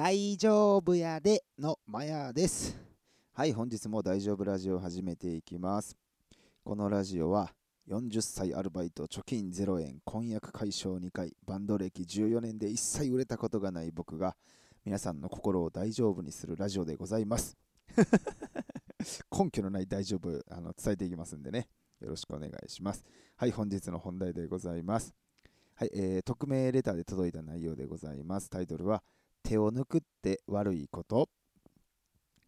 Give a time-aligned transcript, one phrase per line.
[0.00, 2.78] 大丈夫やでのマヤです。
[3.32, 5.96] はい、本日も大丈夫ラジオを始めていきます。
[6.62, 7.52] このラジオは
[7.90, 14.36] 40歳アルバイト貯金0円婚約解消2回バンド歴14年で一切売れたことがない僕が
[14.84, 17.56] 皆さんの心を大丈夫にするラジオでございます。
[19.36, 21.68] 根拠のない大丈夫あの伝えていきますんでね。
[21.98, 23.04] よろしくお願いします。
[23.34, 25.12] はい、本日の本題でございます。
[25.74, 28.48] はい、えー、匿名レターで届いた内容でございます。
[28.48, 29.02] タイトルは、
[29.48, 31.30] 手を抜くって悪いこと？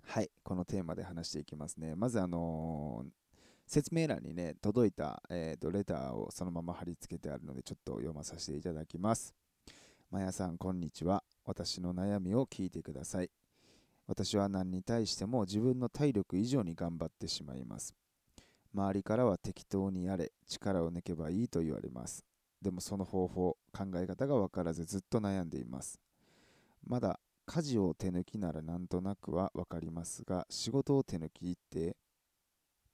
[0.07, 1.95] はい、このテーマで話していきますね。
[1.97, 3.11] まず、あのー
[3.67, 9.35] 説明欄にね、届いた、えーとレターをそのまま貼り付けてあるので、ちょっと読まさせていただきます。
[10.11, 11.25] まやさん、こんにちは。
[11.47, 13.31] 私の悩みを聞いてください。
[14.07, 17.95] 私は何に対しても自分の体力以上に頑張ってしまいます。
[18.75, 22.27] 周りからは適当にやれ、力を抜けばいいと言われます。
[22.61, 25.99] でもその方法、考え方が分からずずっと悩んでいます。
[26.85, 31.97] まだ家事を手抜きならなんとなくは分かりますが、仕事を手抜きって、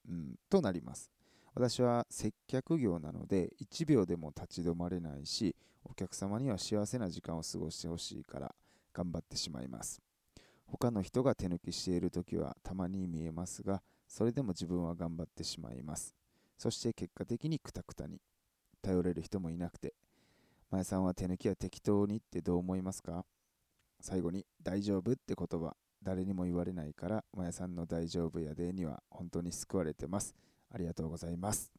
[0.09, 1.11] うん、となります。
[1.53, 8.53] 私は接客業なので1秒でも立ち止まれないし、お客様には幸せな時間を過ごしてほしいから
[8.93, 10.01] 頑張ってしまいます。
[10.65, 16.13] 他の人が手抜きしているときはたまに見えますが、それでも自分は頑張ってしまいます。
[16.57, 18.19] そして結果的にクタクタに。
[18.81, 19.93] 頼れる人もいなくて。
[20.69, 23.25] まやさんは手抜きは適当にってどう思いますか？
[24.07, 30.33] 最後に、大丈夫って言葉、誰にも言われないから、まやさんの大丈夫やでには本当に救われてます。
[30.73, 31.73] ありがとうございます。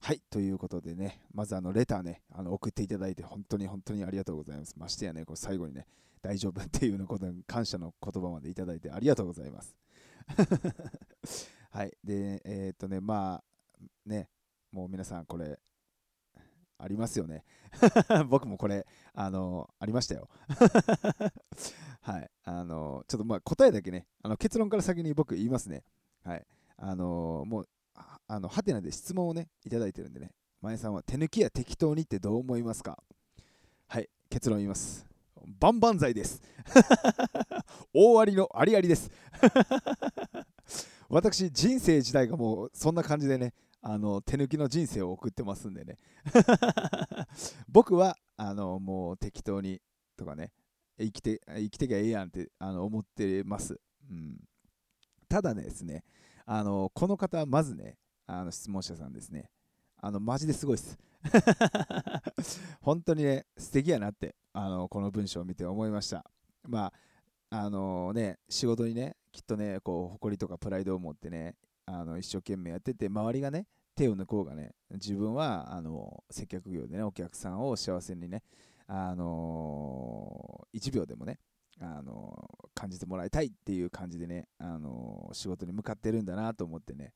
[0.00, 4.74] はい、ということでね、まずあのレターね、あの送っていただいて本当に本当にありがとうございます。
[4.78, 5.86] ましてやね、こう最後にね、
[6.22, 9.76] 大丈夫っていうのことに感謝の言葉までいただいてありがとうございます。
[11.72, 13.44] はい、で、えーっとね、まあ、
[14.06, 14.30] ね、
[14.72, 15.60] もう皆さんこれ、
[16.84, 17.44] ありますよね。
[18.28, 20.28] 僕もこれ、あの、ありましたよ。
[22.02, 25.82] はい、あの、ちょっとまあ答えだけね、あの結論から先に僕言いますね。
[26.22, 26.46] はい、
[26.76, 27.68] あの、もう、
[28.26, 33.02] あの、はてなで質問をね、いただいてるんでね、前さんは手抜きや適当にってどう思いますか？
[33.86, 35.06] はい、結論言います。
[35.46, 36.42] バンバン剤です。
[37.94, 39.10] 大ありのありありです。
[41.08, 43.54] 私、人生自体がもうそんな感じでね、
[43.86, 45.98] あの手抜きの人生を送ってますんでね。
[47.68, 49.82] 僕はあのもう適当に
[50.16, 50.52] とかね、
[50.98, 53.78] 生きて生きてきゃええやんってあの思ってます。
[54.10, 54.40] うん、
[55.28, 56.02] ただねですね、
[56.46, 59.50] あのこの方はまずね、あの質問者さんですね、
[59.98, 60.98] あのマジですごいです。
[62.80, 66.24] 本当にね、素敵やなってあのこの文章を見て思いました。
[66.62, 66.90] ま
[67.50, 71.56] あ、あのね、仕事にね、きっとね、こう誇りとかプライドを持ってね、
[71.86, 78.42] あの一生懸命やってて、周りがね、手を抜こうがね、自分はあの接客業でね、お客さんを幸せにね、
[78.86, 81.38] あの1秒でもね、
[81.80, 87.12] あの感じてもらいたいっていう感じでね、あの仕事に向かってるんだなと思ってね、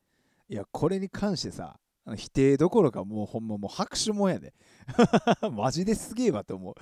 [0.49, 1.79] いや、これに関してさ、
[2.17, 4.55] 否定どころかもうほんまもう拍手もんやで。
[5.53, 6.75] マジですげえわって思う。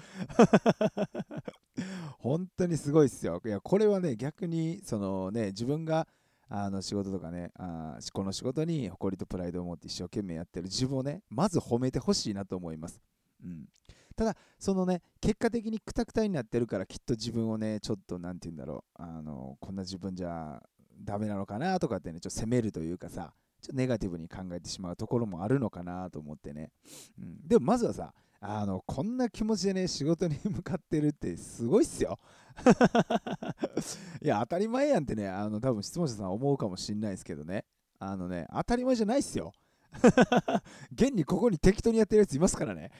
[2.21, 3.41] 本当にすごいっすよ。
[3.45, 6.07] いや、これはね、逆に、そのね、自分が
[6.49, 13.01] あの仕事とかねあ、この仕事に誇りとプライドを持って一生懸命やってる自分をね、まず褒めてほしいなと思います。
[13.45, 13.67] うん、
[14.15, 20.63] ただ、そのね、結果的にクタクタになってるから、きっと自分をね、ちょっと、なんて言うんだろう、あのこんな自分じゃ
[20.99, 26.71] ダメなのかなとかってね、ちょっと責めるというかさ、ちょっとネガティブに考えてしまうところもあるのかなと思ってね。
[27.19, 32.19] うん、でも、まずはさ、あのこんな気持ちでね、仕事に向かってるってすごいっすよ。
[34.23, 37.65] いや、当たり前やんってね、あの多分質問者さん思うかもしんないですけどね、
[37.99, 39.53] あのね、当たり前じゃないっすよ。
[40.93, 42.91] 現にここに適当にやってるやついますからね。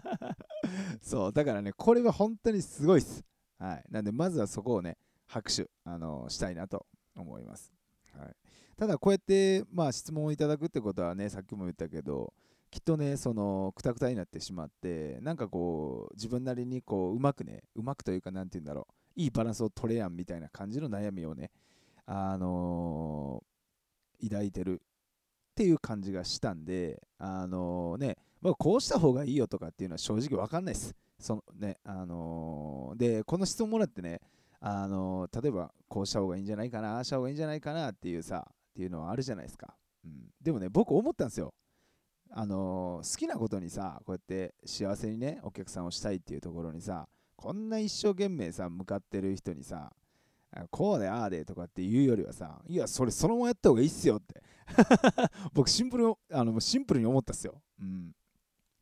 [1.02, 3.24] そう、だからね、これは本当にすごいっす。
[3.58, 3.84] はい。
[3.90, 4.96] なんで、まずはそこをね、
[5.26, 7.72] 拍手、あのしたいなと思います。
[8.16, 8.36] はい。
[8.76, 12.32] ただ、こうやって、まあ、質問をいただくってことはね、さっきも言ったけど、
[12.70, 18.86] きっとね、その、くたくたになってしまって、なんかこう、自分なりにこう、うまくね、うまくというか、なんて言うんだろ
[19.16, 21.50] う、いいバランスを取れやんみたいな感じの悩みをね、
[22.06, 23.50] あのー
[24.22, 30.94] 抱いてるっていう感じがしたんで、あのね、まあ、こうした方がいいよとかっていうのは正直わかんないです。
[31.18, 34.20] そのね、あのーで、この質問もらってね、
[34.60, 39.74] あの例えばこうした方がいいんじゃないかな、ああした方がいいんじゃないかなっていうさ、っていうのはあるじゃないですか。
[40.04, 41.54] うん、でもね、僕思ったんですよ。
[42.32, 49.92] あの好きなことにさ、こうやって幸せにね、お客さんをしたいっていうところにさ、こんな一生懸命さ、向かってる人にさ、
[50.70, 54.42] こうでああでとかって言うよりはさ、いや、それそのままやった方がいいっすよって。
[55.52, 57.60] 僕シンプルあのシンプルに思ったっすよ。
[57.80, 58.14] うん、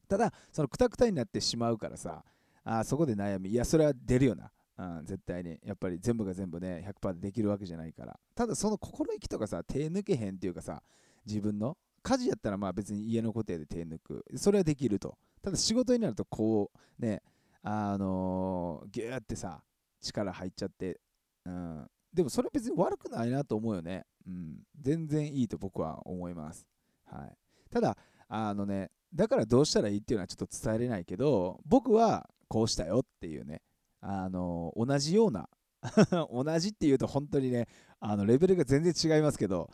[0.08, 2.24] ただ、そのくたくたになってしまうからさ、
[2.64, 4.50] あそこで悩み、いや、それは出るよな。
[4.78, 5.58] うん、絶対に。
[5.64, 8.18] やっぱり全部が全部ね、100%でできるわけじゃないから。
[8.34, 10.82] ただその心意気とかさ、手抜けへんっていうかさ、
[11.26, 11.76] 自分の
[12.08, 14.24] 家事やったらまあ別に家の固定で手抜く。
[14.36, 15.18] それはできると。
[15.42, 17.22] ただ仕事になるとこう、ね、
[17.62, 19.62] あのー、ギューってさ、
[20.00, 20.98] 力入っちゃって、
[21.44, 21.86] うん。
[22.14, 24.06] でもそれ別に悪くないなと思うよね。
[24.26, 24.56] うん。
[24.80, 26.66] 全然いいと僕は思います。
[27.04, 27.36] はい。
[27.70, 33.60] ただ、あのね、だからどうしたらいいっていうのはちょっと伝えれないけど、僕はこうしたよっていうね、
[34.00, 35.50] あの同じような
[36.32, 37.68] 同じっていうと本当にね、
[38.00, 39.70] あのレベルが全然違いますけど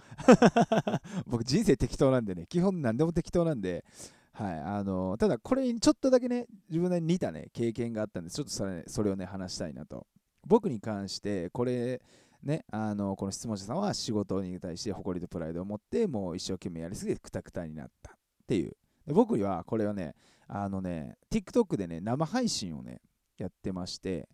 [1.26, 3.84] 僕人生適当なんでね、基本何でも適当なんで、
[4.32, 10.06] はい、あのただこれにちょっとだけね、自分なりに似たね、経験があったんで、ちょっとそれ,、それをね、話したいなと。
[10.46, 12.02] 僕に関して、これ、
[12.42, 18.16] ね、あのこの質問者さんは仕事に対して誇りとプライドを持って、もう一生懸命やりすぎてくたくたになったっ
[18.46, 18.76] ていう。
[19.06, 20.14] 僕はこれはね、
[20.46, 23.00] あのね、TikTok でね、生配信をね、
[23.38, 24.28] やってまして、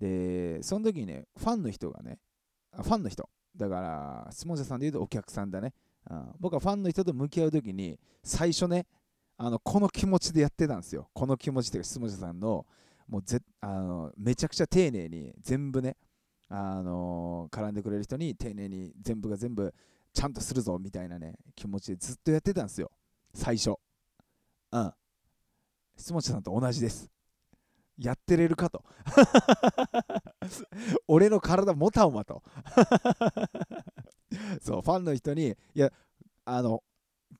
[0.00, 2.18] で、その時にね、ファンの人がね、
[2.72, 5.74] ファンの人、だから、質問者さんで言うとお客さんだね。
[6.10, 8.86] うん、僕はファンの人と向き合う時に、最初ね、
[9.36, 11.08] あのこの気持ちでやってたんですよ。
[11.14, 12.66] この気持ちっていうか、質問者さんの、
[13.08, 15.96] もうぜあのめちゃくちゃ丁寧に全部ね、
[16.48, 19.74] あの絡んでくれる人に丁寧に全部が全部
[20.12, 22.90] ちゃんとするぞみたいなね、気持ちでずっとやってたんですよ。
[23.32, 23.74] 最初。
[24.72, 24.92] うん。
[25.96, 27.10] 質問者さんと同じです。
[28.00, 28.82] やってれるかと。
[31.06, 32.42] 俺の体持たんわと。
[34.62, 35.92] そう、ファンの人に、いや、
[36.46, 36.82] あの、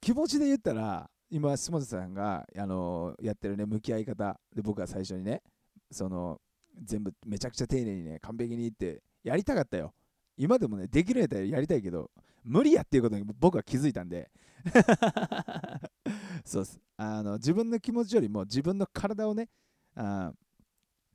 [0.00, 5.42] 気持ちで言ったら、今、下田さんが、あのやってるね、向き合い方で、僕は最初にね、
[5.90, 6.40] その、
[6.82, 9.94] 全部めちゃくちゃ丁寧にね、完璧にって、やりたかったよ。
[10.36, 12.10] 今でもね、できるやったらやりたいけど、
[12.44, 14.30] 無理やっていうことに僕は気づいたんで
[16.44, 16.80] そうっす。
[16.96, 19.48] あの、自分の気持ちよりも自分の体をね、
[19.94, 20.32] あ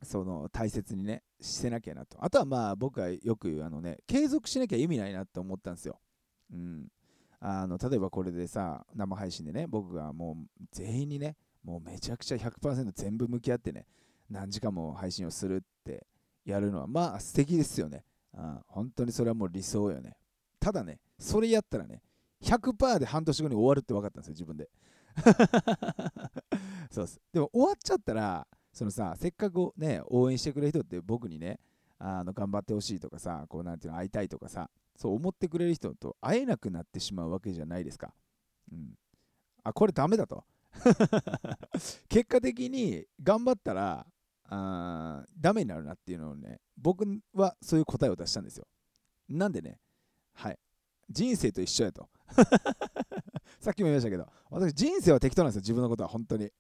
[0.06, 2.18] その大切にね、してなきゃなと。
[2.24, 6.00] あとはまあ僕はよく言うあのね、継続しなきゃ意味ないなって思ったんですよ。
[6.54, 6.88] うん。
[7.40, 13.86] あの例えばこれでさ、生配信でね、僕がもう全員にね、もうめちゃくちゃ100%全部向き合ってね、
[14.30, 16.07] 何時間も配信をするって
[16.46, 18.04] やるのはまあ素敵ですよね。
[18.34, 20.18] うん、本当にそれはもう理想よね。
[20.60, 22.02] ただね、それやったらね、
[22.44, 24.69] 100%で半年後に終わるって分かったんですよ、自分で。
[26.92, 27.22] そうです。
[27.31, 31.62] でも終わっちゃったら、そのさ、せっかくね、応援してくれる人って僕にね、
[31.98, 38.13] あの頑張ってほしいとかさ、こうなんていうの、会いたいとかさ、そう思ってくれる人と会えなくなってしまうわけじゃないですか。
[38.69, 38.98] うん。
[39.63, 40.44] あ、これダメだと。
[42.10, 44.06] 結果的に頑張ったら、
[44.50, 48.68] あダメになるなっていうのをね、僕はそういう答えを出したんですよ。
[49.30, 49.80] なんでね、
[50.33, 50.60] はい。
[51.10, 52.10] 人生と一緒やと。
[53.62, 56.51] さっきも言いましたけど、私、人生は適当なんですよ、自分のことは、本当に。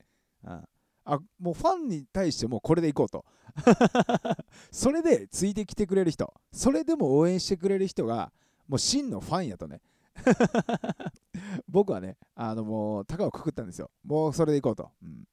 [0.45, 0.69] ああ
[1.05, 3.25] あもうファンに対してもうこれでいこうと。
[4.71, 8.33] それでついてきてくれる人、それでも応援してくれる人が、
[8.67, 9.81] もう真のファンやとね。
[11.67, 13.91] 僕はね、あのもう、高をくくったんですよ。
[14.03, 14.91] もうそれでいこうと。
[15.01, 15.27] うん、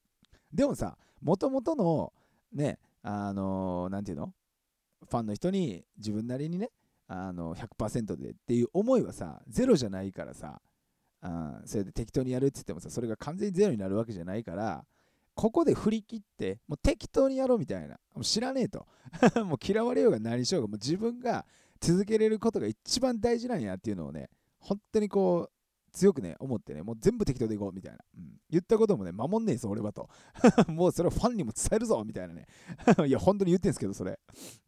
[0.52, 2.12] でもさ、もともとの、
[2.52, 4.34] ね、あのー、ていうの？
[5.08, 6.70] ファンの人に自分なりにね、
[7.08, 10.60] あの100%でっていう思いはさ、ゼロじゃないからさ、
[11.20, 14.84] あそれで適当にやるって言ってもさ、それが完全にゼロになるわけじゃないから、
[15.34, 17.99] ここで振り切って、もう適当にやろうみたいな。
[18.14, 18.87] もう知らねえと。
[19.44, 21.46] もう嫌われようが何しようが、もう自分が
[21.80, 24.28] 続けれることが一番大事なんやっていうのをね、
[24.59, 25.52] 本当にこう、
[25.92, 27.99] 強くね、思ってね、もう全部適当でいこうみたいな。
[28.16, 30.09] うん、言ったこともね、守んねえぞ、俺はと。
[30.68, 32.47] もうそれをファンにも伝えるぞみたいなね。
[33.06, 34.18] いや、本当に言ってんすけど、それ。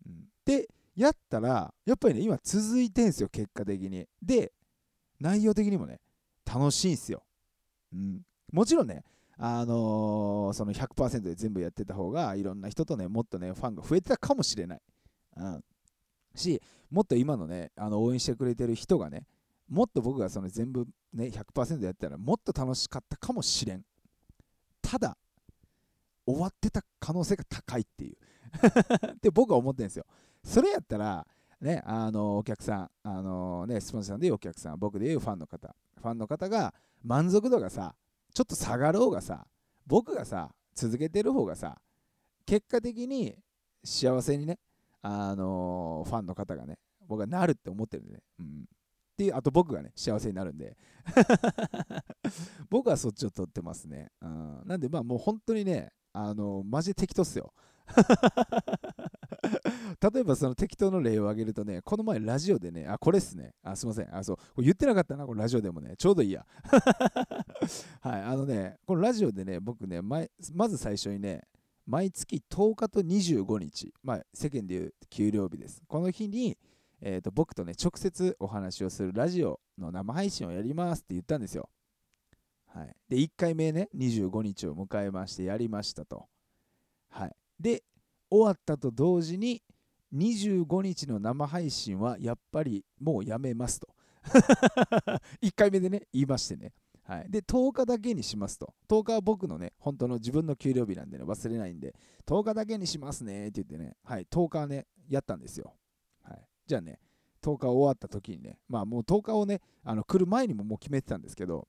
[0.06, 4.06] うん、で、やったら、やっぱりね、今続いてんすよ、結果的に。
[4.22, 4.52] で、
[5.18, 6.00] 内容的にもね、
[6.44, 7.24] 楽しいんすよ。
[7.92, 8.22] うん、
[8.52, 9.02] もちろんね、
[9.36, 14.80] あのー、その100%で全部やってた方がいろんな人とねもっとねファンが増えてたかもしれない、
[15.36, 15.64] うん、
[16.34, 19.26] しもっと今のねあの応援してくれてる人がね
[19.68, 23.82] もっと僕がその全部ね100%やったらもっと楽しかったかもしれん。
[24.82, 25.16] ただ
[26.26, 28.16] 終わってた可能性が高いっていう。
[29.14, 30.06] って僕は思ってるんですよ。
[30.42, 31.26] それやったら
[31.60, 35.74] ねあのお客さんあのねスポンサーさんでいうお客さん僕でいうファンの方。
[35.96, 37.94] ファンの方が満足度がさ
[38.34, 39.46] ちょっと下がろうがさ
[39.86, 41.78] 僕がさ続けてる方がさ
[42.44, 43.36] 結果的に
[43.84, 44.58] 幸せにね
[45.02, 48.48] あのー、ファンの方がね僕はなるって思ってるんでね、うん、っ
[49.16, 50.76] ていうあと僕がね幸せになるんで。
[52.70, 57.52] 僕はそっちを取ってますね、うん、なんでまあもう本当にねあのー、マジで適当っすよ。
[60.12, 63.54] 例えばその適当の例を挙げるとね、この前ラジオでね、あ、これっすね。
[63.62, 64.14] あ、すいません。
[64.14, 64.36] あ、そう。
[64.36, 65.94] これ言ってなかったな、これラジオでもね。
[65.96, 66.46] ちょうどいいや。
[68.00, 70.28] はい、あのね、このラジオでね、僕ね、ま
[70.68, 71.42] ず最初にね、
[71.86, 75.82] 毎月10日と25日、まあ、世間でいう給料日です。
[75.86, 76.58] この日に、
[77.00, 81.68] えーと、僕とね、直接お話をするラジオの生配信をやりますって言ったんですよ。
[82.66, 86.26] はい、で、1回目ね、25日を迎えましてやりましたと。
[87.10, 87.84] はい、で、
[88.30, 89.62] 終わったと同時に、
[90.14, 93.88] 25日の生配信はやっぱりもうやめますと。
[95.42, 96.72] 1回目でね、言いましてね。
[97.02, 98.74] はい、で、10日だけにしますと。
[98.88, 101.94] 10日は僕のね、本当の自分の給料日なんでね、忘れないんで、
[102.26, 105.74] 10日だけにしますねって言ってね、はい、10日ね、やったんですよ。
[106.22, 106.98] はい、じゃあね、
[107.42, 111.68] 10日終わった時にね、まあもう10日をね、あの来る前にももう決めてたんですけど、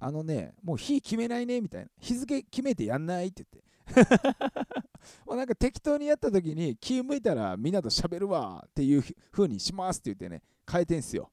[0.00, 3.63] あのね、もう日決めないねみたいな、日付決めてやんないって言って。
[5.26, 11.30] もうなんか適当にやった時に気を向いたらみんなと喋るわっていう風にしますって言ってね、変えてんすよ。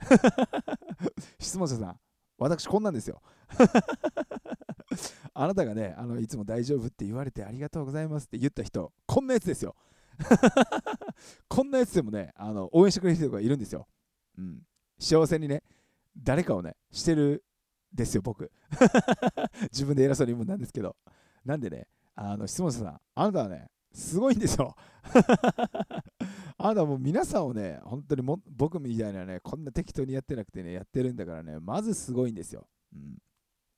[1.38, 2.00] 質問者さん、
[2.38, 3.22] 私こんなんですよ。
[5.34, 9.74] あなたがね、あのいつも大丈夫って言われてありがとうございますって言った人、こんなやつですよ。
[11.48, 13.88] こんなやつでもね、あの応援してくれる人がいるんですよ。
[14.38, 14.62] うん、
[14.98, 15.62] 幸せにね、
[16.16, 17.44] 誰かをね、してる
[17.92, 18.50] ですよ、僕。
[19.70, 20.96] 自分で偉そうに言うもんなんですけど。
[21.44, 24.74] なんでね、あの質問者さん、あなたはね、すごいんですよ。
[26.56, 32.66] あなたもう皆さんをね、本当にも僕みたいなね、こんな適当にやってなくてね、やってるんだからね、まずすごいんですよ。
[32.92, 33.18] うん、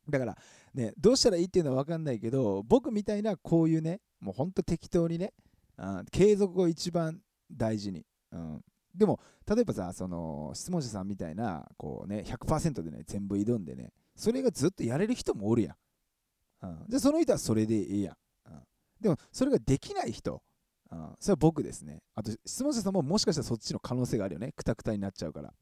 [0.08, 0.38] だから
[0.75, 5.32] ね、どうしたらいいっていうのは分かんないけど、僕みたいなこういうね、もう本当適当にね、
[5.78, 7.20] うん、継続を一番
[7.50, 8.06] 大事に。
[8.32, 15.76] うん、でも、例えばさ、その質問者さんみたいな、こうね、100%でね、全部挑んでね、それがずっとやれる人もおるやん。
[16.63, 18.17] うん、で、その人はそれでいいや。
[18.47, 18.63] うん、
[19.01, 20.43] でも、それができない人、
[20.91, 22.03] うん、それは僕ですね。
[22.15, 24.53] あと、質問者さんももしかしたらそっちの可能性があるよね。
[24.53, 25.53] くたくたになっちゃうから。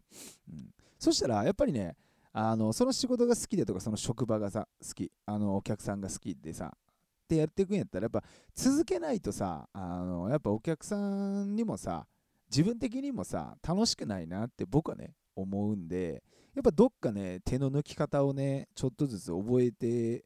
[0.99, 1.97] そしたら、やっぱりね、
[2.37, 6.77] あのその仕事が好きでとか、その職場がさ、好き、あのお客さんが好きでさ、
[7.25, 8.25] ってやっていくんやったら、やっぱ
[8.55, 12.07] 続けないとさ、あのやっぱお客さんにもさ、
[12.51, 16.23] 自分的にもさ、楽しくないなって僕はね、思うんで、
[16.55, 20.25] やっぱどっかね、手の抜き方をね、ちょっとずつ覚えて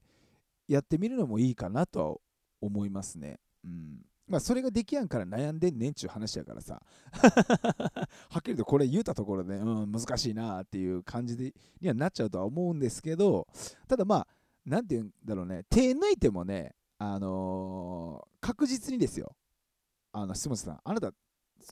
[0.68, 2.16] やってみるのもいいかなとは
[2.60, 3.38] 思いますね。
[3.64, 4.00] うん。
[4.28, 6.82] まあ、それができやんから悩んでんねんちゅう話やからさ。
[8.30, 13.46] はっきりとこれ言うたところで、うん、難しいなっていう感じでにはなっちゃうとは思うんですけど
[13.88, 14.28] ただまあ
[14.66, 15.64] 何て言うんだろうね。
[15.70, 19.34] 手抜いてもねあのー、確実にですよ。
[20.12, 21.12] あの質問さんあなた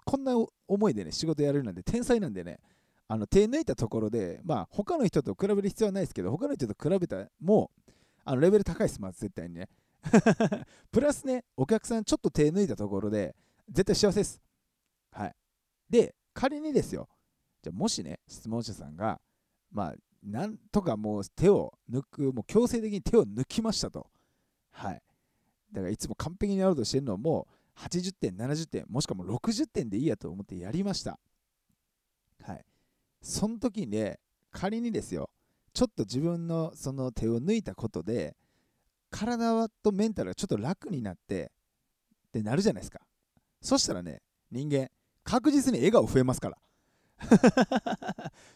[0.05, 0.33] こんな
[0.69, 2.61] 思いでね仕事やれるなんて天才なんでね
[3.09, 7.86] あの手抜いたところでまあ他の人と比べる必要はないですけど他の人と比べたらもう
[8.27, 9.69] あのレベル高いですまず絶対にね
[10.93, 13.35] プラスね、お客さんちょっと手抜いたところで、
[13.69, 14.41] 絶対幸せです。
[15.13, 15.35] はい。
[15.89, 17.09] で、仮にですよ、
[17.63, 19.21] じゃもしね、質問者さんが、
[19.71, 24.11] まあ、なんとかもう手を抜く、もう強制的に手を抜きましたと。
[24.71, 25.03] はい。
[25.73, 31.19] だからいつも完璧にやろうとしてるのはもう、80点、70点、もしくはもう60点でいいやと思ってやりました。
[32.43, 32.65] はい。
[33.21, 34.19] その時にね、
[34.51, 35.31] 仮にですよ、
[35.77, 38.35] ちょっと自分のその手を抜いたことで、
[39.11, 41.53] 体とメンタルがちょっと楽になって
[42.29, 43.01] ってなるじゃないですか。
[43.61, 44.89] そしたらね人間
[45.23, 46.57] 確実に笑顔増えますから。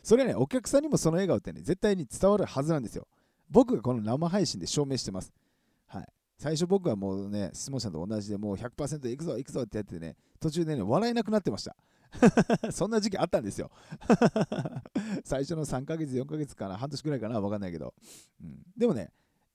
[0.03, 3.07] それねお客さんにもその笑顔ってね絶対に伝わるはずなんですよ。
[3.51, 5.31] 僕がこの生配信で証明してます。
[5.89, 6.09] はい。
[6.39, 11.77] 最初僕はもうね質問者と同じでもう100%いくぞいくぞってやってね途中でね笑えなくなってました。
[12.73, 13.71] そんな時期あったんですよ
[15.25, 17.95] 最初の3ヶ月4ヶ月かな半年くらいかな分かんないけど、
[18.43, 19.13] うん、でもね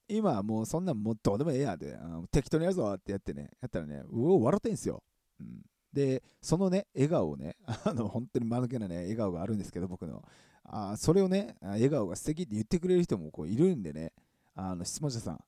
[0.07, 1.97] 今はもうそんなんもうどうでもええやで、
[2.31, 5.03] 適当にやるぞってやってね、やったらね、うお、笑ってんすよ。
[5.39, 5.61] うん、
[5.93, 10.23] で、そのね、笑顔をね、 あの本当に間抜けなね、笑顔があるんですけど、僕の。
[10.63, 14.13] あそれをね、笑顔が素敵って言ってくれる人もこういるんでね、
[14.55, 15.39] あの質問者さん、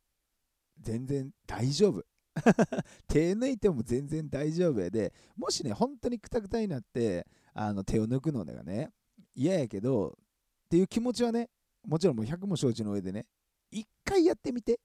[0.80, 2.04] 全然大丈夫。
[3.08, 8.92] 手抜いても全然大丈夫やで、もしね、本当にくたくたになって、あの手を抜くのがね、
[9.36, 10.18] 嫌やけど、
[10.66, 11.50] っていう気持ちはね、
[11.86, 13.26] もちろんもう100も承知の上でね、
[13.72, 14.80] 1回やってみて。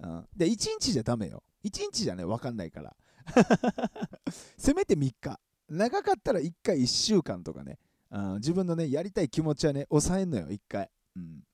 [0.00, 1.42] うん、で、1日じゃダメよ。
[1.64, 2.96] 1日じゃね、分かんないから。
[4.58, 5.40] せめて3日。
[5.68, 7.78] 長かったら1回1週間とかね。
[8.10, 10.90] うん、自分のね、やりたい気持ちはね、抑えんのよ、1回。
[11.16, 11.44] うん。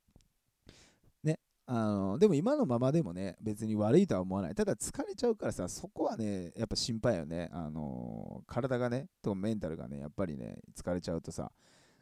[1.70, 4.54] あのでも今のままでもね、別に悪いとは思わない。
[4.54, 7.50] ただ疲れちゃうからさ、そこはね、やっぱ心配よね。
[7.52, 11.52] あの体がね、とメンタルがね、やっぱりね、疲れちゃうとさ、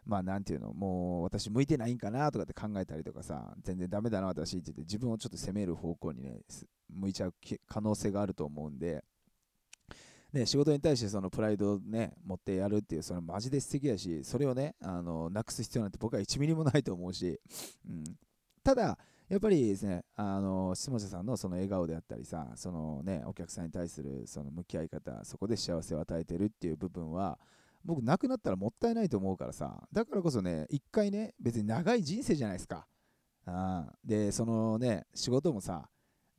[0.04, 6.42] まあなんていうの、もう私向いてないんかなとかって考えたりとかさ、全然ダメだな私って言って自分をちょっと責める方向にね、
[6.88, 7.35] 向いちゃう
[7.66, 9.02] 可能性があると思うんで、
[10.32, 17.40] ね、仕事に対してそのプライドをね、持ってやるっていう、それマジで素敵やし、それをね、あのなくす必要なんて僕は1ミリもないと思うし、
[17.88, 18.04] うん、
[18.62, 18.96] ただ、
[19.28, 27.38] やっぱりですね、あの下地さんのその笑顔であったりさ、そのね、お客さんに対するその向き合い方、そこで幸せを与えてるっていう部分は、
[27.85, 32.87] 僕、なくなったらもったいないと思うからさ、だからこそね、一回ね、別に長い人生じゃないですか。
[33.47, 35.88] あで、そのね、仕事もさ、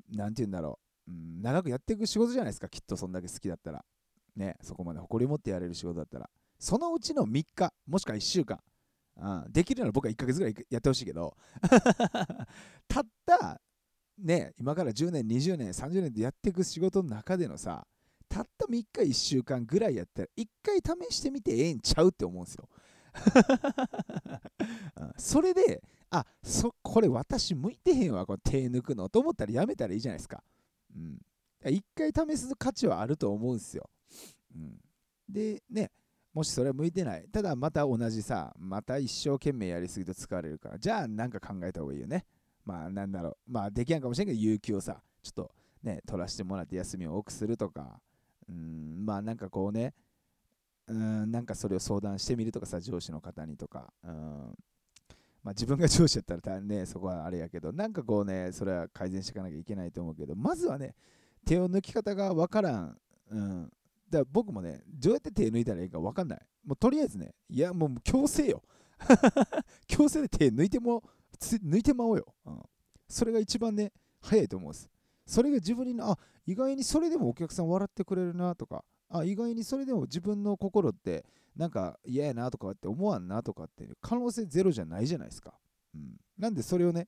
[0.10, 3.84] なんて言うんだろう、うん、長くやっていく仕事じゃないですか、きっとそんだけ好きだったら。
[4.36, 6.30] ね、そこまで誇り持ってやれる仕事だったら。
[6.60, 8.60] そのうちの3日、もしくは1週間、
[9.20, 11.36] うん、できるなら僕は1ヶ月ぐらいやってほしいけど。
[12.88, 13.62] たった
[14.18, 17.86] ね今から10年20年30年でやっていく仕事の中でのさ
[18.30, 22.70] たった3日1週間ぐらいやったら1回試してみてええんちゃうって思うんですよ。
[25.18, 30.44] それであそこれ私向いてへんわこれ手抜くのと思ったらやめたらいいじゃないですか、
[30.96, 31.20] うん、
[31.64, 33.90] 1回試す価値はあると思うんですよ、
[34.56, 34.80] うん、
[35.28, 35.92] でね
[36.34, 37.28] もしそれは向いてない。
[37.32, 42.26] ただまた同じさ、また一生懸命やりすぎると疲れるから、じゃあなんか考えた方がいいよね。
[42.64, 43.38] まあなんだろう。
[43.48, 45.52] まあできやんかもしれんけど、有給をさ、ちょっと
[45.84, 48.00] ね、取らせてもらって休みを多くするとか、
[48.50, 49.94] うん、まあなんかこうね、
[50.88, 54.12] うん、なんかそれを相談してみるとかさ、上司の方にとか、うん、
[55.44, 60.94] まあ自分が上司やったらね、そこはあれやけど、なんかこうね、それは改善していかなきゃいけないと思うけど、まずはね、
[61.46, 62.98] 手を抜き方がわからん、
[63.32, 63.72] うん、
[64.10, 66.40] だから僕もね、どうやって手抜いたらいいか分かんない。
[66.66, 68.64] もうとりあえずね、いや、もう強制よ。
[69.88, 71.04] 強制で手抜いても、
[71.40, 72.62] 抜いてまおうよ、うん。
[73.08, 74.90] それが一番ね、早いと思うんです。
[75.26, 85.54] それが自分に、あ、意外にそれでもお客さん笑ってくれるなとか、あ、意外にそれでも自分の心ってなんか嫌やなとかって思わんなとかっていう可能性ゼロじゃないじゃないですか。
[85.94, 87.08] うん、なんでそれをね、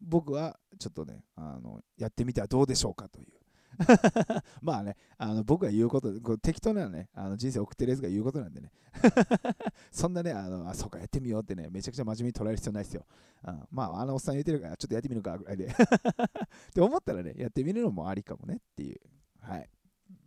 [0.00, 3.39] 僕はちょっとね、あのやってみてはどうでしょうかという。
[4.62, 8.70] まあね、あの僕が言うこと、こう適当なね、あの人生送ってるやつが言うことなんでね。
[9.90, 13.06] そんなね、あのあ、そうか、やってみようってね、めちゃくちゃ真面目に捉える必要ないですよ。
[13.46, 15.66] うん、まあ、あのおっさん言ってるから、ちょっとやってみるかぐらいで。
[15.72, 19.00] って思ったらね、やってみるのもありかもねっていう。
[19.40, 19.70] はい。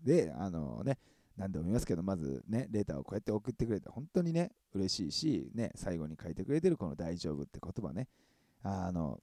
[0.03, 0.97] で、あのね、
[1.37, 8.07] 何度も言いますけど、まずね、レーターをこうやって送ってくれて、本当にね、嬉しいし、ね、最後に書いてくれてるこの大丈夫って言葉ね、
[8.61, 9.19] あの、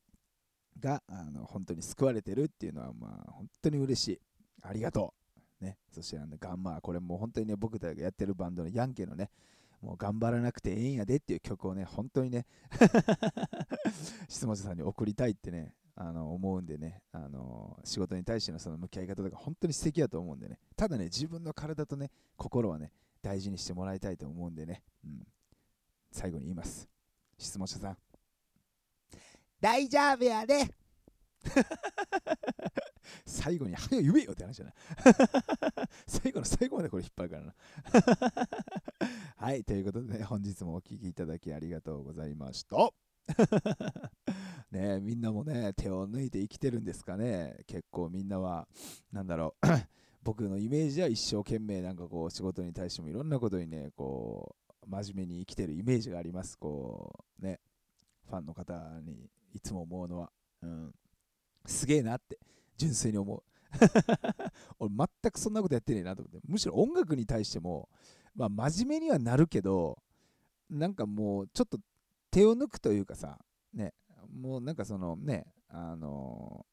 [0.78, 4.20] があの本当に救われてるっていうのは、まあ、本当に嬉しい。
[4.62, 5.14] ありがと
[5.60, 5.64] う。
[5.64, 9.30] ね、そしてあのガンマー、これもう本当にね、僕たちがやってるバンドのヤンケのね、
[9.82, 12.46] もう頑張らなくてええんやでっていう曲をね、本当にね、
[14.28, 22.92] 質問者さんに送りたいってね、あの思うんでね、あの仕事に対してのその向き合い方とか本当に素敵だと思うんでね、ただね、自分の体とね、心はね、
[23.22, 25.26] 大事にしてもらいたいと思うんでね、うん、
[26.10, 26.88] 最後に言います。
[27.38, 27.96] 質問者さん、
[29.60, 30.79] 大丈夫やで。
[33.26, 34.74] 最後に早く言えよって話じゃない
[36.06, 37.54] 最後の最後までこれ引っ張るからな
[39.36, 42.92] はい、ということで、ね、本日もお聴きいただきありがとうございました。
[44.70, 47.64] ねみんなもね、手を抜いて生きてるんですかね。
[47.66, 48.68] 結構みんなは、
[49.12, 49.66] なんだろう
[50.22, 56.58] 僕のイメージは一生懸命なんかこう仕事に対してもいろんなことにね、こう、真面目に生きてるイメージがあります。
[56.58, 57.60] こう、ね、
[58.26, 60.94] ファンの方にいつも思うのは、うん、
[61.70, 62.38] すげえなって
[62.76, 63.42] 純粋に思う。
[64.80, 64.90] 俺
[65.22, 66.40] 全くそんなことやってねえなと思って。
[66.46, 67.88] むしろ音楽に対しても
[68.34, 69.98] まあ真面目にはなるけど
[70.68, 71.78] なんかもうちょっと
[72.30, 73.38] 手を抜くというかさ
[73.72, 73.94] ね
[74.32, 76.64] もうなんかそのねあの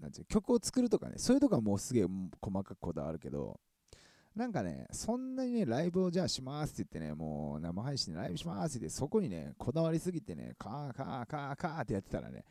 [0.00, 2.06] なんていう曲を作るとかねそういうとこはもうすげえ
[2.40, 3.60] 細かくこだわるけど
[4.36, 12.44] なんかね、そんなにね、ライブをじゃあしますって言ってね、もう生配信でライブしますって言って、そこにね、こだわりすぎてね、カーカーカーカーってやってたらね、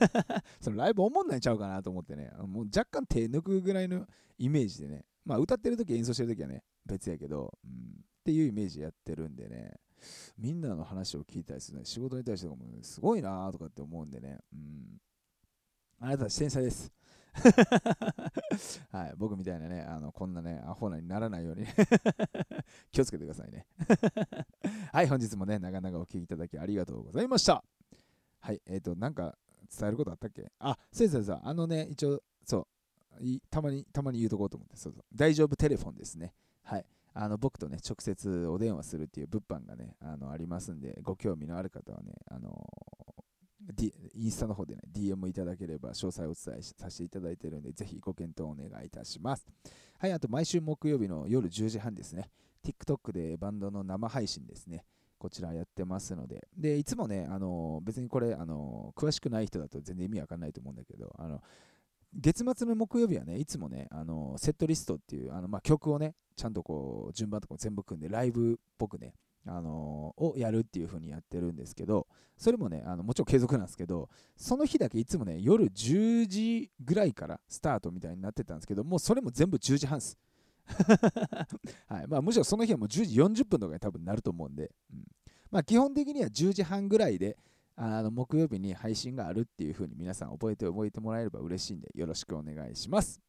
[0.62, 4.06] そのライブおもんないちゃうかなと思ってね、もう若干手抜くぐらいの
[4.38, 7.74] イメージでね、まあ歌ってる時演奏してる時はね、別やけど、うん、っ
[8.24, 9.74] ていうイメージやってるんでね、
[10.38, 15.00] みんなの話を聞いたりするね、仕事に対しても、すごいなとかって思うんでね、うん、
[16.00, 16.90] あなたは天才です。
[18.90, 21.66] はい、僕みたいなね、あのこんなね、アホなにならないように
[22.90, 23.66] 気をつけてくださいね。
[24.92, 27.62] はい、本日もね、なかなかお聴きいただきありがとうございました。
[28.40, 29.36] はい、えっ、ー、と、なんか
[29.78, 30.50] 伝えることあったっけ？
[30.58, 32.66] あ、そうそうそう、あのね、一応、そ
[33.20, 36.34] う、たまに、たまに言うとこうと思って、そうそう、大丈夫テレフォンですね。
[36.62, 36.86] はい。
[37.18, 42.68] あの僕とね、直接お電話するっていう物販がね、あのありますんで、ご興味のある方はね、あの
[43.76, 49.46] D、インスタの方でね、DM いただければ詳細をお伝えさせていただいているので、ぜひご検討お願いいたします。
[49.98, 52.30] はい、あと毎週木曜日の夜10時半ですね、
[52.64, 54.84] TikTok でバンドの生配信ですね、
[55.18, 61.42] こちらやってますので、で、いつもね、あの別にこれ、あの詳しくない人だと全然意味わかんないと思うんだけど、あの
[62.14, 69.12] 月末の木曜日はね、いつもね、あのセットリストっていうあの、まあ、曲をね、ちゃんとこう順番とか全部組んで、ライブっぽくね、
[69.46, 72.06] あのー、をやるっていう風にやってるんですけど、
[72.36, 80.18] それもね、あのもちろん継続なんですけど、その日だけいつもね、夜10時ぐらいからスタートみたいになってたんですけど、もうそれも全部10時半です。
[81.86, 85.04] はいまあ、むしろその日はもう10時40分とかに多分なると思うんで、うん
[85.50, 87.38] まあ、基本的には10時半ぐらいで、
[87.76, 93.20] あの木曜日に配信があるっていう風に皆さん覚えて覚えてもらえれば嬉しいんでよろしくお願いします。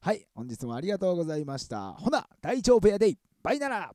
[0.00, 1.92] はい、本日もありがとうございました。
[1.92, 3.94] ほな、大丈夫やでバイなら